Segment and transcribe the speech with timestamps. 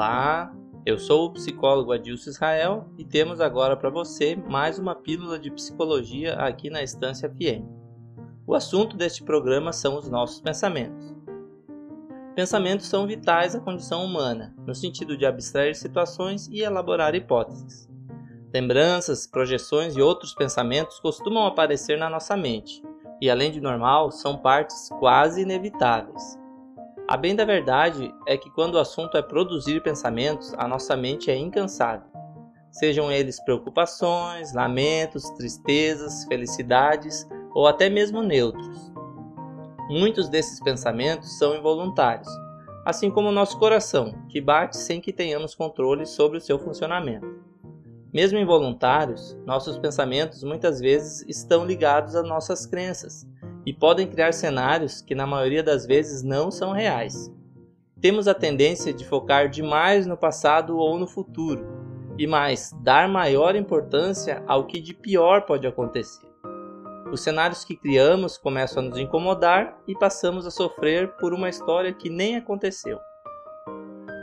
[0.00, 0.50] Olá,
[0.86, 5.50] eu sou o psicólogo Adilson Israel e temos agora para você mais uma pílula de
[5.50, 7.68] psicologia aqui na Estância FM.
[8.46, 11.14] O assunto deste programa são os nossos pensamentos.
[12.34, 17.86] Pensamentos são vitais à condição humana, no sentido de abstrair situações e elaborar hipóteses.
[18.54, 22.82] Lembranças, projeções e outros pensamentos costumam aparecer na nossa mente,
[23.20, 26.39] e além de normal, são partes quase inevitáveis.
[27.10, 31.28] A bem da verdade é que quando o assunto é produzir pensamentos, a nossa mente
[31.28, 32.08] é incansável.
[32.70, 38.92] Sejam eles preocupações, lamentos, tristezas, felicidades ou até mesmo neutros.
[39.88, 42.28] Muitos desses pensamentos são involuntários,
[42.86, 47.26] assim como o nosso coração, que bate sem que tenhamos controle sobre o seu funcionamento.
[48.14, 53.28] Mesmo involuntários, nossos pensamentos muitas vezes estão ligados às nossas crenças
[53.64, 57.32] e podem criar cenários que na maioria das vezes não são reais.
[58.00, 61.66] Temos a tendência de focar demais no passado ou no futuro,
[62.18, 66.26] e mais, dar maior importância ao que de pior pode acontecer.
[67.12, 71.92] Os cenários que criamos começam a nos incomodar e passamos a sofrer por uma história
[71.92, 72.98] que nem aconteceu.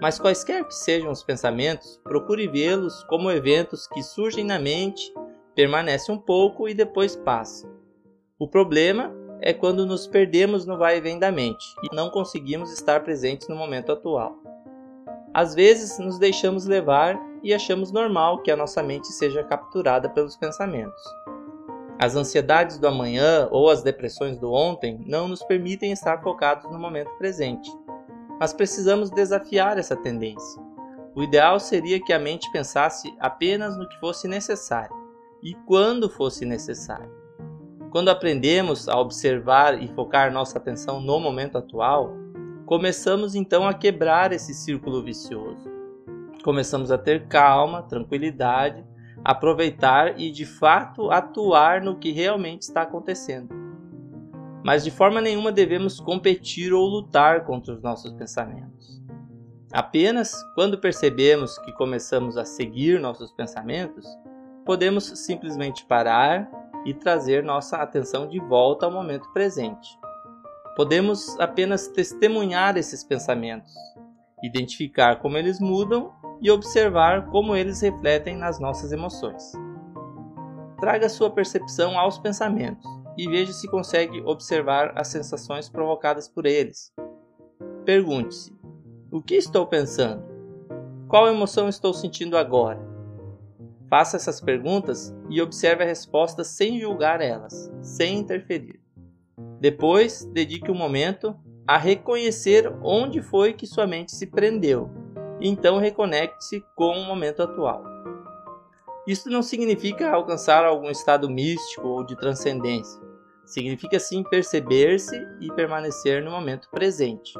[0.00, 5.12] Mas quaisquer que sejam os pensamentos, procure vê-los como eventos que surgem na mente,
[5.54, 7.70] permanecem um pouco e depois passam.
[8.38, 12.72] O problema é quando nos perdemos no vai e vem da mente e não conseguimos
[12.72, 14.36] estar presentes no momento atual.
[15.32, 20.36] Às vezes nos deixamos levar e achamos normal que a nossa mente seja capturada pelos
[20.36, 21.02] pensamentos.
[21.98, 26.78] As ansiedades do amanhã ou as depressões do ontem não nos permitem estar focados no
[26.78, 27.70] momento presente,
[28.38, 30.62] mas precisamos desafiar essa tendência.
[31.14, 34.96] O ideal seria que a mente pensasse apenas no que fosse necessário
[35.42, 37.19] e quando fosse necessário.
[37.90, 42.14] Quando aprendemos a observar e focar nossa atenção no momento atual,
[42.64, 45.68] começamos então a quebrar esse círculo vicioso.
[46.44, 48.84] Começamos a ter calma, tranquilidade,
[49.24, 53.52] aproveitar e de fato atuar no que realmente está acontecendo.
[54.64, 59.02] Mas de forma nenhuma devemos competir ou lutar contra os nossos pensamentos.
[59.72, 64.06] Apenas quando percebemos que começamos a seguir nossos pensamentos,
[64.64, 66.48] podemos simplesmente parar
[66.84, 69.98] e trazer nossa atenção de volta ao momento presente.
[70.76, 73.72] Podemos apenas testemunhar esses pensamentos,
[74.42, 79.52] identificar como eles mudam e observar como eles refletem nas nossas emoções.
[80.80, 86.90] Traga sua percepção aos pensamentos e veja se consegue observar as sensações provocadas por eles.
[87.84, 88.50] Pergunte-se:
[89.10, 90.24] o que estou pensando?
[91.08, 92.89] Qual emoção estou sentindo agora?
[93.90, 98.80] Faça essas perguntas e observe a resposta sem julgar elas, sem interferir.
[99.60, 101.36] Depois, dedique um momento
[101.66, 104.88] a reconhecer onde foi que sua mente se prendeu,
[105.40, 107.82] então reconecte-se com o momento atual.
[109.08, 113.02] Isso não significa alcançar algum estado místico ou de transcendência.
[113.44, 117.32] Significa sim perceber-se e permanecer no momento presente.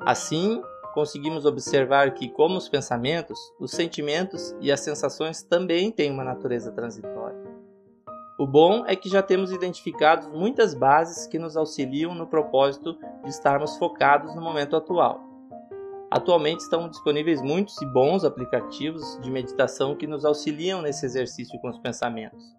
[0.00, 0.60] Assim,
[0.94, 6.70] conseguimos observar que, como os pensamentos, os sentimentos e as sensações também têm uma natureza
[6.70, 7.42] transitória.
[8.38, 13.30] O bom é que já temos identificado muitas bases que nos auxiliam no propósito de
[13.30, 15.20] estarmos focados no momento atual.
[16.10, 21.68] Atualmente estão disponíveis muitos e bons aplicativos de meditação que nos auxiliam nesse exercício com
[21.68, 22.56] os pensamentos.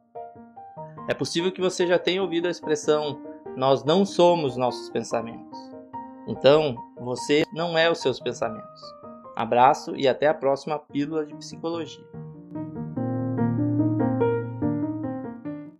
[1.07, 3.22] É possível que você já tenha ouvido a expressão
[3.56, 5.75] nós não somos nossos pensamentos.
[6.28, 8.81] Então, você não é os seus pensamentos.
[9.36, 12.06] Abraço e até a próxima pílula de psicologia.